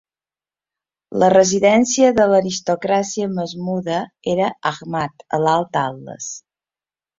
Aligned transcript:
La 1.23 1.27
residència 1.33 2.09
de 2.21 2.25
l'aristocràcia 2.31 3.29
Masmuda 3.35 4.01
era 4.35 4.49
Aghmat, 4.73 5.29
a 5.41 5.45
l'Alt 5.47 5.81
Altes. 5.87 6.35